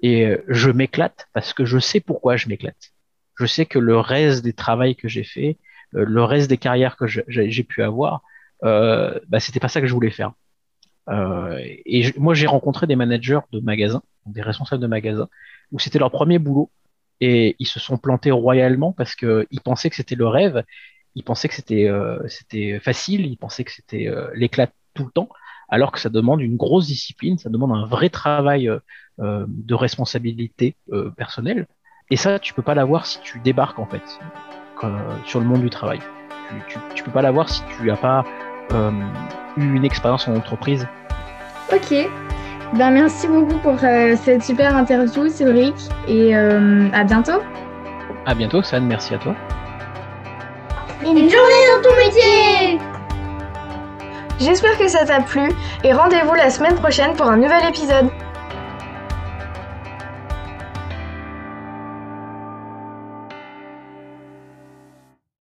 et 0.00 0.26
euh, 0.26 0.42
je 0.48 0.70
m'éclate 0.70 1.28
parce 1.34 1.52
que 1.52 1.66
je 1.66 1.78
sais 1.78 2.00
pourquoi 2.00 2.36
je 2.36 2.48
m'éclate. 2.48 2.92
Je 3.38 3.44
sais 3.44 3.66
que 3.66 3.78
le 3.78 3.98
reste 4.00 4.42
des 4.42 4.54
travails 4.54 4.96
que 4.96 5.08
j'ai 5.08 5.24
fait, 5.24 5.58
euh, 5.94 6.04
le 6.06 6.24
reste 6.24 6.48
des 6.48 6.56
carrières 6.56 6.96
que 6.96 7.06
j'ai 7.06 7.64
pu 7.64 7.82
avoir, 7.82 8.22
euh, 8.64 9.20
bah, 9.28 9.38
c'était 9.38 9.60
pas 9.60 9.68
ça 9.68 9.82
que 9.82 9.86
je 9.86 9.92
voulais 9.92 10.10
faire. 10.10 10.32
Et 11.86 12.12
moi, 12.18 12.34
j'ai 12.34 12.46
rencontré 12.46 12.86
des 12.86 12.96
managers 12.96 13.40
de 13.52 13.60
magasins, 13.60 14.02
des 14.26 14.42
responsables 14.42 14.82
de 14.82 14.86
magasins, 14.86 15.28
où 15.72 15.78
c'était 15.78 15.98
leur 15.98 16.10
premier 16.10 16.38
boulot 16.38 16.70
et 17.20 17.56
ils 17.58 17.66
se 17.66 17.80
sont 17.80 17.96
plantés 17.98 18.30
royalement 18.30 18.92
parce 18.92 19.14
qu'ils 19.14 19.60
pensaient 19.64 19.90
que 19.90 19.96
c'était 19.96 20.14
le 20.16 20.28
rêve, 20.28 20.64
ils 21.18 21.24
pensaient 21.24 21.48
que 21.48 21.54
c'était 21.54 21.88
euh, 21.88 22.16
c'était 22.28 22.78
facile, 22.78 23.26
ils 23.26 23.36
pensaient 23.36 23.64
que 23.64 23.72
c'était 23.72 24.06
euh, 24.06 24.30
l'éclat 24.34 24.68
tout 24.94 25.04
le 25.04 25.10
temps, 25.10 25.28
alors 25.68 25.90
que 25.90 25.98
ça 25.98 26.08
demande 26.08 26.40
une 26.40 26.56
grosse 26.56 26.86
discipline, 26.86 27.38
ça 27.38 27.50
demande 27.50 27.72
un 27.72 27.86
vrai 27.86 28.08
travail 28.08 28.68
euh, 28.68 29.44
de 29.48 29.74
responsabilité 29.74 30.76
personnelle. 31.16 31.66
Et 32.10 32.16
ça, 32.16 32.38
tu 32.38 32.54
peux 32.54 32.62
pas 32.62 32.74
l'avoir 32.74 33.04
si 33.04 33.20
tu 33.20 33.40
débarques 33.40 33.78
en 33.78 33.86
fait 33.86 34.02
sur 35.26 35.40
le 35.40 35.46
monde 35.46 35.60
du 35.60 35.70
travail. 35.70 35.98
Tu, 36.48 36.54
tu, 36.68 36.78
tu 36.94 37.02
peux 37.02 37.10
pas 37.10 37.20
l'avoir 37.20 37.48
si 37.48 37.62
tu 37.76 37.86
n'as 37.86 37.96
pas 37.96 38.24
eu 39.56 39.76
une 39.76 39.84
expérience 39.84 40.28
en 40.28 40.36
entreprise 40.36 40.86
Ok. 41.72 42.08
Ben, 42.74 42.90
merci 42.90 43.26
beaucoup 43.26 43.58
pour 43.58 43.78
cette 43.80 44.44
super 44.44 44.74
interview, 44.76 45.28
Cédric, 45.28 45.74
et 46.06 46.34
à 46.34 47.04
bientôt. 47.04 47.42
À 48.24 48.34
bientôt, 48.34 48.62
San, 48.62 48.86
merci 48.86 49.14
à 49.14 49.18
toi. 49.18 49.34
Une 51.10 51.30
journée 51.30 51.64
dans 51.74 51.88
ton 51.88 51.96
métier 51.96 52.78
J'espère 54.38 54.78
que 54.78 54.88
ça 54.88 55.06
t'a 55.06 55.20
plu 55.20 55.50
et 55.82 55.92
rendez-vous 55.92 56.34
la 56.34 56.50
semaine 56.50 56.74
prochaine 56.74 57.14
pour 57.14 57.26
un 57.26 57.38
nouvel 57.38 57.66
épisode. 57.66 58.10